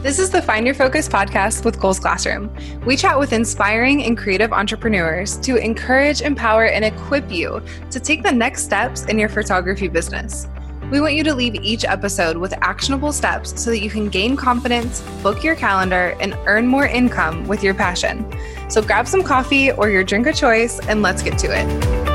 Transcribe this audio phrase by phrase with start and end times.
[0.00, 2.54] This is the Find Your Focus podcast with Cole's Classroom.
[2.86, 8.22] We chat with inspiring and creative entrepreneurs to encourage, empower, and equip you to take
[8.22, 10.46] the next steps in your photography business.
[10.92, 14.36] We want you to leave each episode with actionable steps so that you can gain
[14.36, 18.24] confidence, book your calendar, and earn more income with your passion.
[18.70, 22.07] So grab some coffee or your drink of choice and let's get to it.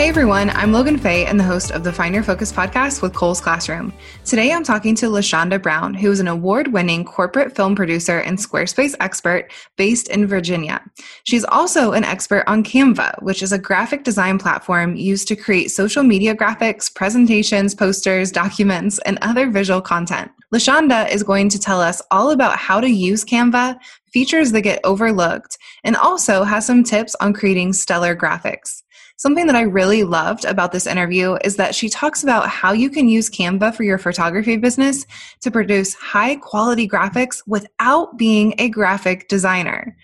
[0.00, 3.12] Hey everyone, I'm Logan Fay and the host of the Find Your Focus podcast with
[3.12, 3.92] Cole's Classroom.
[4.24, 8.38] Today I'm talking to LaShonda Brown, who is an award winning corporate film producer and
[8.38, 10.82] Squarespace expert based in Virginia.
[11.24, 15.70] She's also an expert on Canva, which is a graphic design platform used to create
[15.70, 20.30] social media graphics, presentations, posters, documents, and other visual content.
[20.54, 23.78] LaShonda is going to tell us all about how to use Canva,
[24.14, 28.82] features that get overlooked, and also has some tips on creating stellar graphics.
[29.20, 32.88] Something that I really loved about this interview is that she talks about how you
[32.88, 35.04] can use Canva for your photography business
[35.42, 39.94] to produce high quality graphics without being a graphic designer.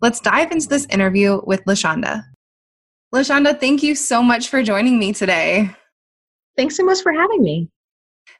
[0.00, 2.24] Let's dive into this interview with LaShonda.
[3.14, 5.70] LaShonda, thank you so much for joining me today.
[6.56, 7.70] Thanks so much for having me.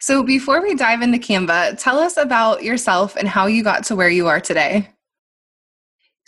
[0.01, 3.95] So, before we dive into Canva, tell us about yourself and how you got to
[3.95, 4.93] where you are today.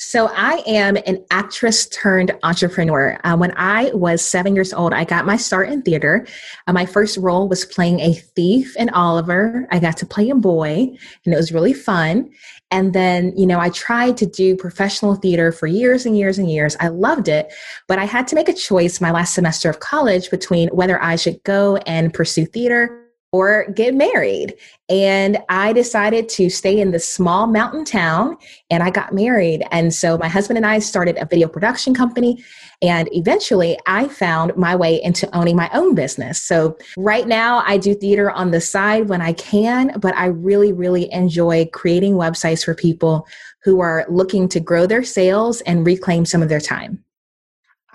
[0.00, 3.18] So, I am an actress turned entrepreneur.
[3.24, 6.24] Uh, when I was seven years old, I got my start in theater.
[6.68, 9.66] Uh, my first role was playing a thief in Oliver.
[9.72, 12.30] I got to play a boy, and it was really fun.
[12.70, 16.48] And then, you know, I tried to do professional theater for years and years and
[16.48, 16.76] years.
[16.78, 17.52] I loved it,
[17.88, 21.16] but I had to make a choice my last semester of college between whether I
[21.16, 24.54] should go and pursue theater or get married.
[24.88, 28.38] And I decided to stay in this small mountain town
[28.70, 29.66] and I got married.
[29.70, 32.42] And so my husband and I started a video production company.
[32.80, 36.42] And eventually I found my way into owning my own business.
[36.42, 40.72] So right now I do theater on the side when I can, but I really,
[40.72, 43.26] really enjoy creating websites for people
[43.62, 47.04] who are looking to grow their sales and reclaim some of their time.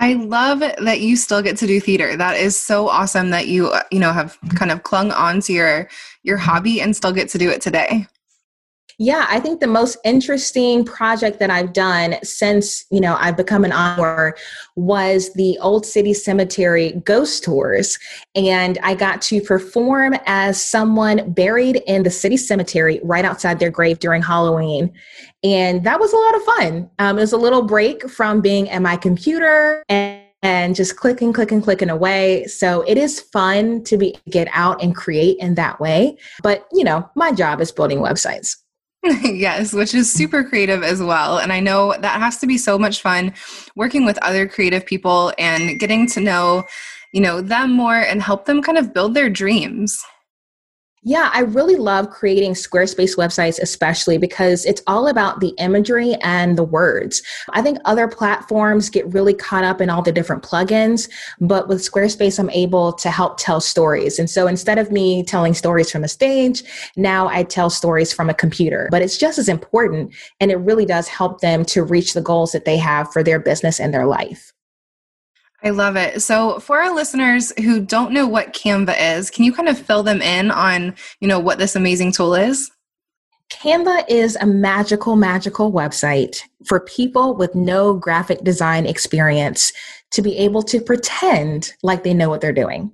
[0.03, 2.17] I love that you still get to do theater.
[2.17, 5.53] That is so awesome that you uh, you know have kind of clung on to
[5.53, 5.87] your
[6.23, 8.05] your hobby and still get to do it today.
[8.99, 13.65] Yeah, I think the most interesting project that I've done since, you know, I've become
[13.65, 14.35] an honor
[14.75, 17.97] was the Old City Cemetery ghost tours.
[18.35, 23.71] And I got to perform as someone buried in the city cemetery right outside their
[23.71, 24.91] grave during Halloween.
[25.43, 26.89] And that was a lot of fun.
[26.99, 31.31] Um, it was a little break from being at my computer and and just clicking,
[31.31, 32.45] clicking, clicking away.
[32.47, 36.17] So it is fun to be get out and create in that way.
[36.43, 38.57] But you know, my job is building websites.
[39.23, 41.37] yes, which is super creative as well.
[41.37, 43.33] And I know that has to be so much fun
[43.75, 46.65] working with other creative people and getting to know,
[47.11, 50.03] you know, them more and help them kind of build their dreams.
[51.05, 56.57] Yeah, I really love creating Squarespace websites, especially because it's all about the imagery and
[56.57, 57.21] the words.
[57.49, 61.09] I think other platforms get really caught up in all the different plugins,
[61.41, 64.17] but with Squarespace, I'm able to help tell stories.
[64.17, 66.63] And so instead of me telling stories from a stage,
[66.95, 68.87] now I tell stories from a computer.
[68.89, 72.53] But it's just as important, and it really does help them to reach the goals
[72.53, 74.53] that they have for their business and their life.
[75.63, 76.21] I love it.
[76.21, 80.03] So for our listeners who don't know what Canva is, can you kind of fill
[80.03, 82.69] them in on, you know, what this amazing tool is?
[83.49, 89.71] Canva is a magical, magical website for people with no graphic design experience
[90.11, 92.91] to be able to pretend like they know what they're doing.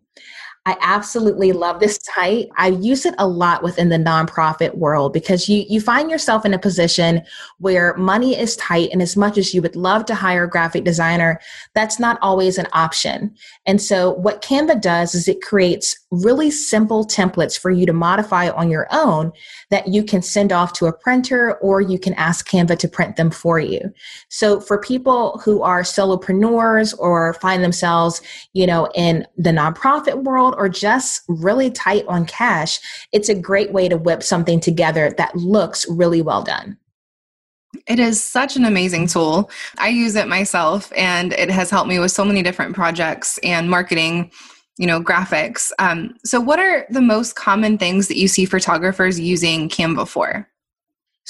[0.69, 2.49] I absolutely love this site.
[2.55, 6.53] I use it a lot within the nonprofit world because you you find yourself in
[6.53, 7.23] a position
[7.57, 10.83] where money is tight and as much as you would love to hire a graphic
[10.83, 11.41] designer,
[11.73, 13.35] that's not always an option.
[13.65, 18.49] And so what Canva does is it creates really simple templates for you to modify
[18.49, 19.31] on your own
[19.69, 23.15] that you can send off to a printer or you can ask Canva to print
[23.15, 23.93] them for you.
[24.29, 28.21] So for people who are solopreneurs or find themselves,
[28.53, 32.79] you know, in the nonprofit world or just really tight on cash,
[33.11, 36.77] it's a great way to whip something together that looks really well done.
[37.85, 39.51] It is such an amazing tool.
[39.77, 43.69] I use it myself and it has helped me with so many different projects and
[43.69, 44.31] marketing
[44.79, 49.19] you know graphics um, so what are the most common things that you see photographers
[49.19, 50.49] using canva for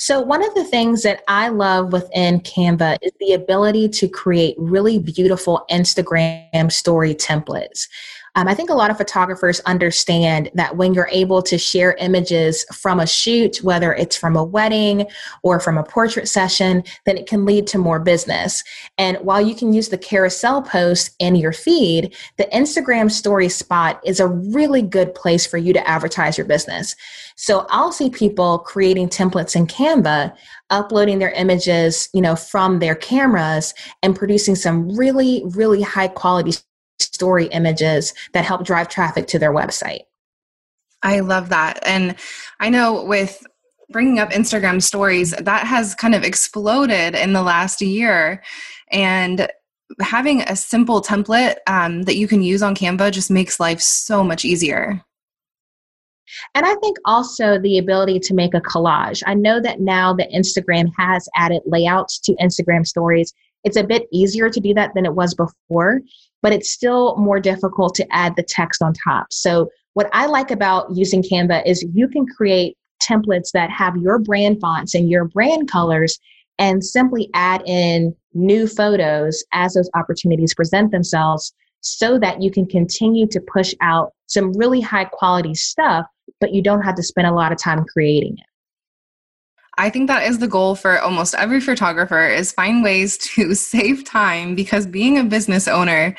[0.02, 4.56] so, one of the things that I love within Canva is the ability to create
[4.58, 7.90] really beautiful Instagram story templates.
[8.36, 12.66] Um, I think a lot of photographers understand that when you're able to share images
[12.74, 15.08] from a shoot, whether it's from a wedding
[15.44, 18.64] or from a portrait session, then it can lead to more business.
[18.98, 24.00] And while you can use the carousel post in your feed, the Instagram story spot
[24.06, 26.96] is a really good place for you to advertise your business.
[27.36, 30.34] So I'll see people creating templates in Canva
[30.70, 33.74] uploading their images you know from their cameras
[34.04, 36.52] and producing some really really high quality
[37.20, 40.04] story images that help drive traffic to their website.
[41.04, 41.86] I love that.
[41.86, 42.16] And
[42.62, 43.46] I know with
[43.90, 48.42] bringing up Instagram stories, that has kind of exploded in the last year.
[48.90, 49.50] And
[50.00, 54.24] having a simple template um, that you can use on Canva just makes life so
[54.24, 55.04] much easier.
[56.56, 59.22] And I think also the ability to make a collage.
[59.26, 63.34] I know that now that Instagram has added layouts to Instagram stories,
[63.66, 66.00] it's a bit easier to do that than it was before
[66.42, 69.28] but it's still more difficult to add the text on top.
[69.32, 74.20] So, what I like about using Canva is you can create templates that have your
[74.20, 76.20] brand fonts and your brand colors
[76.58, 82.66] and simply add in new photos as those opportunities present themselves so that you can
[82.66, 86.06] continue to push out some really high quality stuff,
[86.40, 88.49] but you don't have to spend a lot of time creating it.
[89.80, 94.04] I think that is the goal for almost every photographer is find ways to save
[94.04, 96.16] time because being a business owner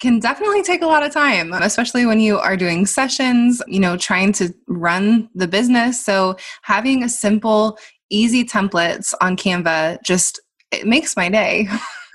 [0.00, 3.96] can definitely take a lot of time, especially when you are doing sessions, you know,
[3.96, 6.04] trying to run the business.
[6.04, 7.78] So having a simple,
[8.10, 11.66] easy templates on Canva just it makes my day.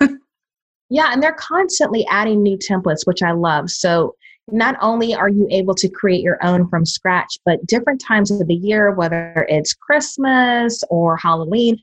[0.90, 3.70] yeah, and they're constantly adding new templates, which I love.
[3.70, 4.14] So
[4.52, 8.46] not only are you able to create your own from scratch, but different times of
[8.46, 11.78] the year, whether it's Christmas or Halloween,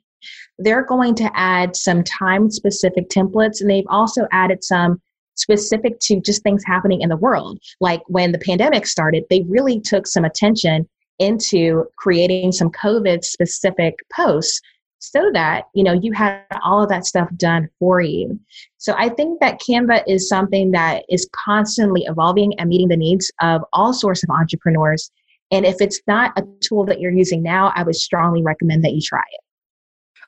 [0.57, 3.61] they're going to add some time specific templates.
[3.61, 5.01] And they've also added some
[5.35, 7.59] specific to just things happening in the world.
[7.79, 10.87] Like when the pandemic started, they really took some attention
[11.19, 14.61] into creating some COVID specific posts
[14.99, 18.39] so that you know you have all of that stuff done for you.
[18.77, 23.31] So i think that canva is something that is constantly evolving and meeting the needs
[23.41, 25.11] of all sorts of entrepreneurs.
[25.49, 28.93] And if it's not a tool that you're using now i would strongly recommend that
[28.93, 29.41] you try it.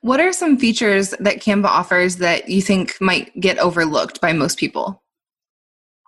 [0.01, 4.57] What are some features that canva offers that you think might get overlooked by most
[4.57, 5.01] people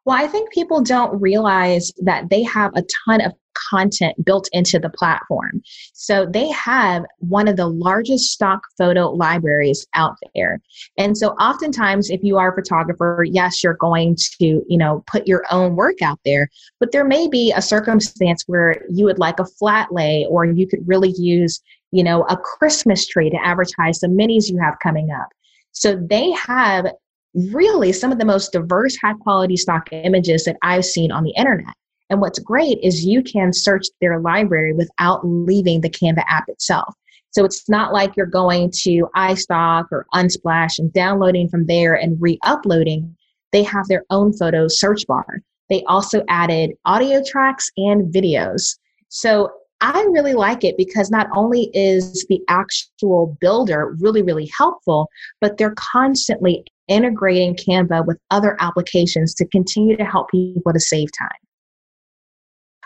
[0.06, 3.34] well, I think people don't realize that they have a ton of
[3.70, 5.62] content built into the platform.
[5.94, 10.62] So they have one of the largest stock photo libraries out there.
[10.98, 15.28] And so oftentimes if you are a photographer, yes, you're going to, you know, put
[15.28, 16.50] your own work out there,
[16.80, 20.68] but there may be a circumstance where you would like a flat lay or you
[20.68, 21.62] could really use,
[21.92, 25.28] you know, a Christmas tree to advertise the minis you have coming up.
[25.74, 26.88] So they have
[27.34, 31.34] really some of the most diverse, high quality stock images that I've seen on the
[31.38, 31.74] internet.
[32.10, 36.94] And what's great is you can search their library without leaving the Canva app itself.
[37.32, 42.22] So it's not like you're going to iStock or Unsplash and downloading from there and
[42.22, 43.16] re uploading.
[43.54, 45.42] They have their own photo search bar.
[45.70, 48.78] They also added audio tracks and videos.
[49.08, 49.50] So
[49.82, 55.10] I really like it because not only is the actual builder really, really helpful,
[55.42, 61.10] but they're constantly integrating Canva with other applications to continue to help people to save
[61.18, 61.30] time.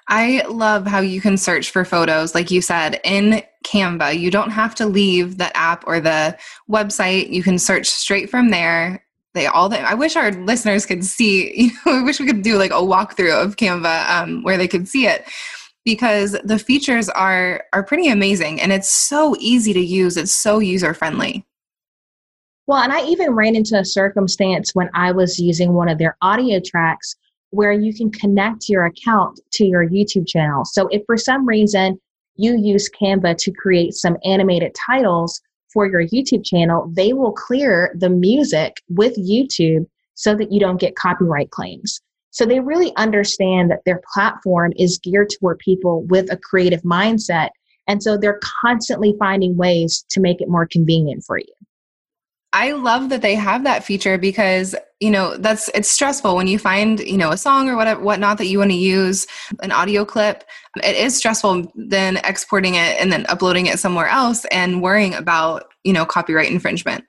[0.07, 4.17] I love how you can search for photos, like you said, in Canva.
[4.17, 6.37] You don't have to leave the app or the
[6.69, 7.29] website.
[7.29, 9.03] You can search straight from there.
[9.33, 9.67] They all.
[9.67, 11.51] The, I wish our listeners could see.
[11.59, 14.67] You know, I wish we could do like a walkthrough of Canva um, where they
[14.67, 15.25] could see it
[15.85, 20.17] because the features are are pretty amazing and it's so easy to use.
[20.17, 21.45] It's so user friendly.
[22.67, 26.17] Well, and I even ran into a circumstance when I was using one of their
[26.23, 27.15] audio tracks
[27.51, 30.65] where you can connect your account to your YouTube channel.
[30.65, 31.99] So if for some reason
[32.35, 35.39] you use Canva to create some animated titles
[35.71, 40.79] for your YouTube channel, they will clear the music with YouTube so that you don't
[40.79, 42.01] get copyright claims.
[42.35, 47.51] So they really understand that their platform is geared toward people with a creative mindset.
[47.87, 51.53] And so they're constantly finding ways to make it more convenient for you.
[52.51, 56.59] I love that they have that feature because you know that's it's stressful when you
[56.59, 59.27] find you know a song or whatever whatnot that you want to use
[59.61, 60.43] an audio clip.
[60.83, 65.67] It is stressful then exporting it and then uploading it somewhere else and worrying about
[65.85, 67.05] you know copyright infringement.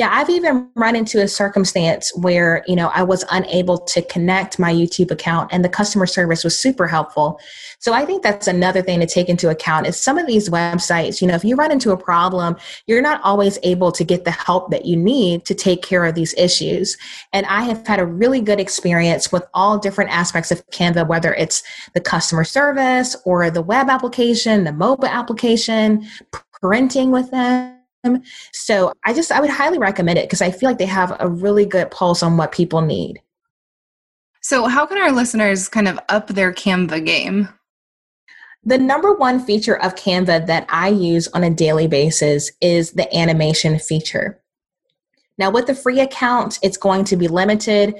[0.00, 4.58] Yeah, I've even run into a circumstance where, you know, I was unable to connect
[4.58, 7.38] my YouTube account and the customer service was super helpful.
[7.80, 11.20] So I think that's another thing to take into account is some of these websites,
[11.20, 14.30] you know, if you run into a problem, you're not always able to get the
[14.30, 16.96] help that you need to take care of these issues.
[17.34, 21.34] And I have had a really good experience with all different aspects of Canva, whether
[21.34, 26.08] it's the customer service or the web application, the mobile application,
[26.62, 27.79] printing with them
[28.52, 31.28] so I just I would highly recommend it because I feel like they have a
[31.28, 33.20] really good pulse on what people need.
[34.42, 37.48] So how can our listeners kind of up their Canva game?
[38.64, 43.14] The number one feature of Canva that I use on a daily basis is the
[43.16, 44.40] animation feature.
[45.38, 47.94] Now, with the free account, it's going to be limited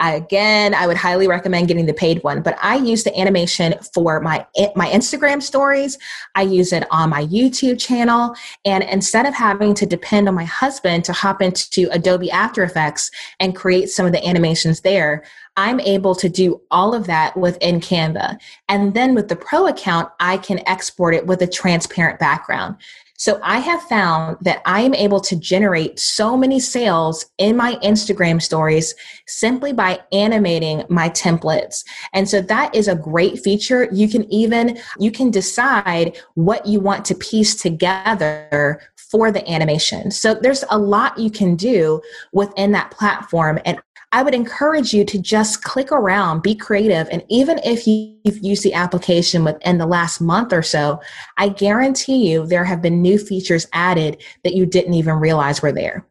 [0.00, 4.20] again, I would highly recommend getting the paid one, but I use the animation for
[4.20, 5.98] my my Instagram stories.
[6.34, 8.34] I use it on my YouTube channel,
[8.64, 13.10] and instead of having to depend on my husband to hop into Adobe After Effects
[13.40, 15.24] and create some of the animations there,
[15.56, 18.38] I'm able to do all of that within Canva.
[18.68, 22.76] And then with the pro account, I can export it with a transparent background.
[23.16, 27.76] So I have found that I am able to generate so many sales in my
[27.76, 28.92] Instagram stories
[29.28, 31.84] simply by animating my templates.
[32.12, 33.88] And so that is a great feature.
[33.92, 40.10] You can even you can decide what you want to piece together for the animation.
[40.10, 42.00] So there's a lot you can do
[42.32, 43.80] within that platform and
[44.14, 47.08] I would encourage you to just click around, be creative.
[47.10, 51.00] And even if you've used the application within the last month or so,
[51.36, 55.72] I guarantee you there have been new features added that you didn't even realize were
[55.72, 56.06] there.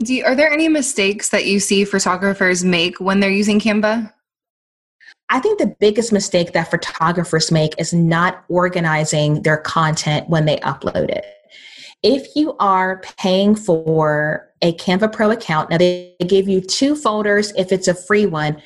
[0.00, 4.12] You, are there any mistakes that you see photographers make when they're using Canva?
[5.30, 10.56] I think the biggest mistake that photographers make is not organizing their content when they
[10.56, 11.26] upload it.
[12.02, 15.70] If you are paying for a Canva Pro account.
[15.70, 18.62] Now, they give you two folders if it's a free one.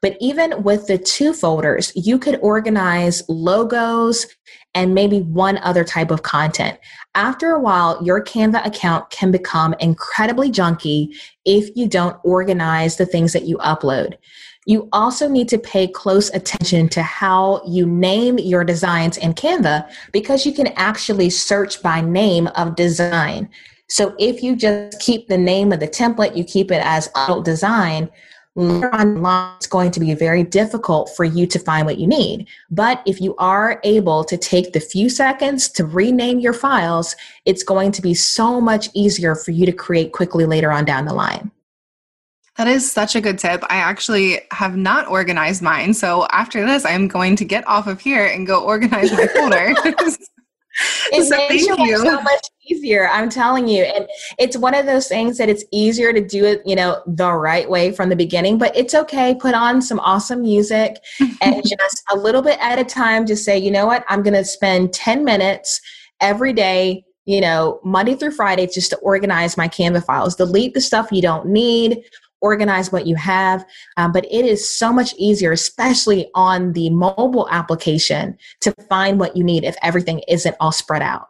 [0.00, 4.26] But even with the two folders, you could organize logos
[4.74, 6.78] and maybe one other type of content.
[7.16, 11.08] After a while, your Canva account can become incredibly junky
[11.44, 14.14] if you don't organize the things that you upload.
[14.66, 19.90] You also need to pay close attention to how you name your designs in Canva
[20.12, 23.48] because you can actually search by name of design.
[23.88, 27.44] So if you just keep the name of the template, you keep it as adult
[27.44, 28.10] design,
[28.54, 32.46] later on it's going to be very difficult for you to find what you need.
[32.70, 37.14] But if you are able to take the few seconds to rename your files,
[37.44, 41.04] it's going to be so much easier for you to create quickly later on down
[41.04, 41.50] the line.
[42.56, 43.62] That is such a good tip.
[43.70, 45.94] I actually have not organized mine.
[45.94, 49.74] So after this, I'm going to get off of here and go organize my folder.
[51.12, 54.06] it so makes your life so much easier i'm telling you and
[54.38, 57.68] it's one of those things that it's easier to do it you know the right
[57.68, 60.96] way from the beginning but it's okay put on some awesome music
[61.40, 64.04] and just a little bit at a time just say you know what?
[64.08, 65.80] I'm going to spend 10 minutes
[66.20, 70.80] every day you know monday through friday just to organize my canva files delete the
[70.80, 72.02] stuff you don't need
[72.40, 73.64] organize what you have.
[73.96, 79.36] Um, but it is so much easier, especially on the mobile application, to find what
[79.36, 81.28] you need if everything isn't all spread out.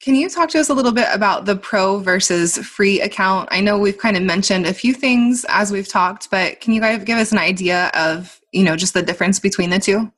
[0.00, 3.48] Can you talk to us a little bit about the pro versus free account?
[3.52, 6.80] I know we've kind of mentioned a few things as we've talked, but can you
[6.80, 10.12] guys give us an idea of, you know, just the difference between the two?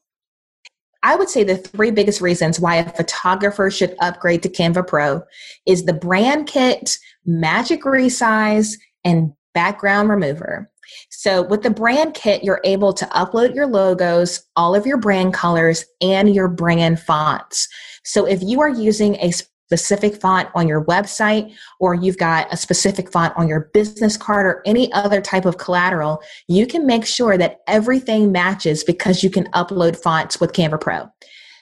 [1.03, 5.23] I would say the three biggest reasons why a photographer should upgrade to Canva Pro
[5.67, 6.97] is the brand kit,
[7.27, 10.71] magic resize, and background remover.
[11.11, 15.33] So with the brand kit, you're able to upload your logos, all of your brand
[15.33, 17.69] colors, and your brand fonts.
[18.05, 19.33] So if you are using a
[19.67, 24.47] specific font on your website or you've got a specific font on your business card
[24.47, 29.31] or any other type of collateral, you can make sure that everything matches because you
[29.31, 31.11] can upload fonts with Canva Pro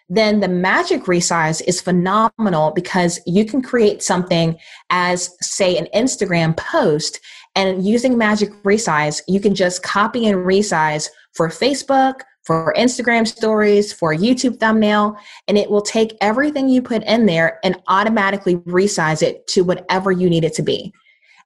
[0.09, 4.59] then the magic resize is phenomenal because you can create something
[4.91, 7.21] as, say, an Instagram post.
[7.55, 13.93] And using magic resize, you can just copy and resize for Facebook, for Instagram stories,
[13.93, 15.17] for YouTube thumbnail,
[15.47, 20.11] and it will take everything you put in there and automatically resize it to whatever
[20.11, 20.93] you need it to be.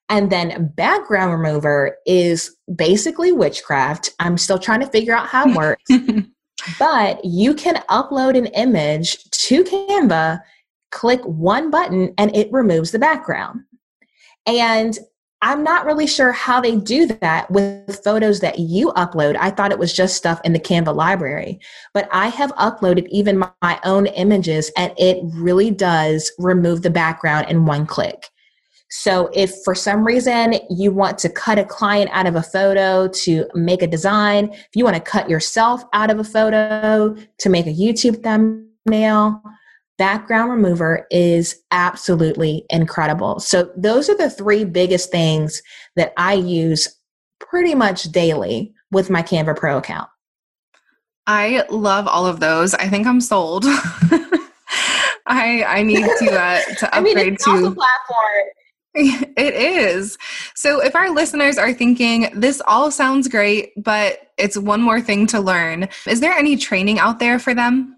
[0.08, 4.10] And then background remover is basically witchcraft.
[4.20, 5.90] I'm still trying to figure out how it works.
[6.78, 10.40] But you can upload an image to Canva,
[10.90, 13.60] click one button, and it removes the background.
[14.46, 14.98] And
[15.42, 19.36] I'm not really sure how they do that with photos that you upload.
[19.38, 21.60] I thought it was just stuff in the Canva library,
[21.92, 27.50] but I have uploaded even my own images and it really does remove the background
[27.50, 28.30] in one click.
[28.88, 33.08] So, if for some reason you want to cut a client out of a photo
[33.08, 37.48] to make a design, if you want to cut yourself out of a photo to
[37.48, 39.42] make a YouTube thumbnail,
[39.98, 43.40] background remover is absolutely incredible.
[43.40, 45.62] So, those are the three biggest things
[45.96, 46.88] that I use
[47.40, 50.08] pretty much daily with my Canva Pro account.
[51.26, 52.72] I love all of those.
[52.74, 53.64] I think I'm sold.
[55.26, 58.46] I I need to uh, to upgrade I mean, it's to platform.
[59.36, 60.16] It is.
[60.54, 65.26] So if our listeners are thinking this all sounds great, but it's one more thing
[65.28, 67.96] to learn, is there any training out there for them?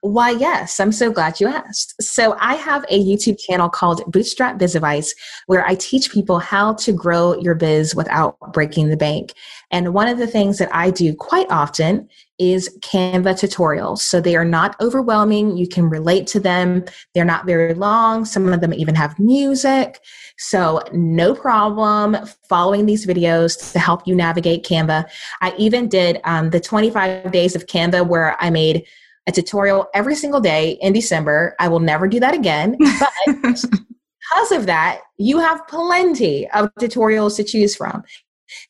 [0.00, 2.00] Why, yes, I'm so glad you asked.
[2.02, 5.14] So, I have a YouTube channel called Bootstrap Biz Advice
[5.46, 9.32] where I teach people how to grow your biz without breaking the bank.
[9.70, 13.98] And one of the things that I do quite often is Canva tutorials.
[13.98, 15.56] So, they are not overwhelming.
[15.56, 16.84] You can relate to them.
[17.14, 18.24] They're not very long.
[18.24, 20.00] Some of them even have music.
[20.38, 22.16] So, no problem
[22.48, 25.08] following these videos to help you navigate Canva.
[25.40, 28.86] I even did um, the 25 days of Canva where I made
[29.28, 31.54] a tutorial every single day in December.
[31.60, 32.76] I will never do that again.
[32.78, 33.12] But
[33.54, 38.02] because of that, you have plenty of tutorials to choose from.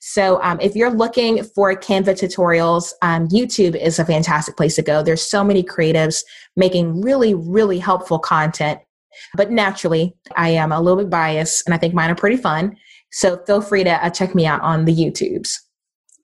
[0.00, 4.82] So, um, if you're looking for Canva tutorials, um, YouTube is a fantastic place to
[4.82, 5.04] go.
[5.04, 6.24] There's so many creatives
[6.56, 8.80] making really, really helpful content.
[9.36, 12.76] But naturally, I am a little bit biased, and I think mine are pretty fun.
[13.12, 15.54] So, feel free to uh, check me out on the YouTubes.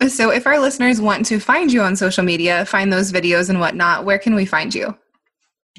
[0.08, 3.60] So, if our listeners want to find you on social media, find those videos and
[3.60, 4.96] whatnot, where can we find you?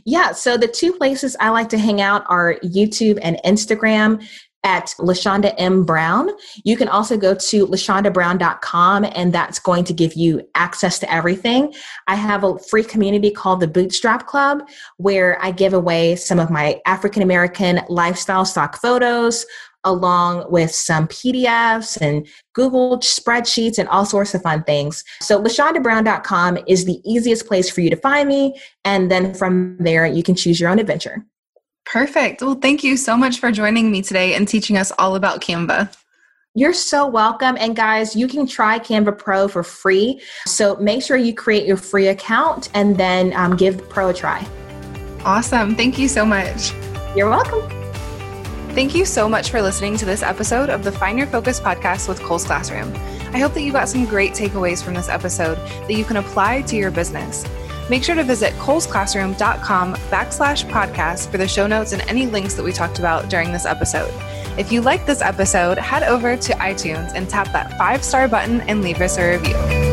[0.05, 4.27] Yeah, so the two places I like to hang out are YouTube and Instagram
[4.65, 5.83] at LaShonda M.
[5.83, 6.31] Brown.
[6.63, 11.73] You can also go to LaShondaBrown.com and that's going to give you access to everything.
[12.07, 14.67] I have a free community called the Bootstrap Club
[14.97, 19.45] where I give away some of my African American lifestyle stock photos,
[19.85, 25.03] along with some PDFs and Google spreadsheets and all sorts of fun things.
[25.21, 28.59] So LaShondaBrown.com is the easiest place for you to find me.
[28.83, 31.25] And then from there, you can choose your own adventure.
[31.85, 32.41] Perfect.
[32.41, 35.95] Well, thank you so much for joining me today and teaching us all about Canva.
[36.55, 37.57] You're so welcome.
[37.59, 40.21] And guys, you can try Canva Pro for free.
[40.47, 44.47] So make sure you create your free account and then um, give Pro a try.
[45.25, 45.75] Awesome.
[45.75, 46.71] Thank you so much.
[47.15, 47.84] You're welcome.
[48.75, 52.09] Thank you so much for listening to this episode of the Find Your Focus podcast
[52.09, 52.93] with Cole's Classroom.
[53.33, 56.61] I hope that you got some great takeaways from this episode that you can apply
[56.63, 57.45] to your business.
[57.89, 62.63] Make sure to visit colesclassroom.com backslash podcast for the show notes and any links that
[62.63, 64.13] we talked about during this episode.
[64.59, 68.59] If you like this episode, head over to iTunes and tap that five star button
[68.61, 69.84] and leave us a review.